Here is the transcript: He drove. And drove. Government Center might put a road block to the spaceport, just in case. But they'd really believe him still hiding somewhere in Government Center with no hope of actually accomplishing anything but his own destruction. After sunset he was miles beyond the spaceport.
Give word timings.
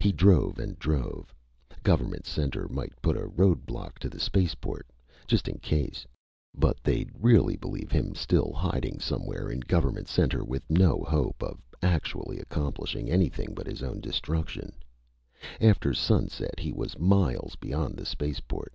He 0.00 0.12
drove. 0.12 0.58
And 0.58 0.78
drove. 0.78 1.34
Government 1.82 2.24
Center 2.24 2.68
might 2.68 2.94
put 3.02 3.18
a 3.18 3.26
road 3.26 3.66
block 3.66 3.98
to 3.98 4.08
the 4.08 4.18
spaceport, 4.18 4.86
just 5.26 5.46
in 5.46 5.58
case. 5.58 6.06
But 6.56 6.82
they'd 6.82 7.10
really 7.14 7.54
believe 7.54 7.90
him 7.90 8.14
still 8.14 8.54
hiding 8.54 8.98
somewhere 8.98 9.50
in 9.50 9.60
Government 9.60 10.08
Center 10.08 10.42
with 10.42 10.62
no 10.70 11.00
hope 11.04 11.42
of 11.42 11.60
actually 11.82 12.38
accomplishing 12.38 13.10
anything 13.10 13.52
but 13.54 13.66
his 13.66 13.82
own 13.82 14.00
destruction. 14.00 14.72
After 15.60 15.92
sunset 15.92 16.58
he 16.60 16.72
was 16.72 16.98
miles 16.98 17.54
beyond 17.56 17.98
the 17.98 18.06
spaceport. 18.06 18.72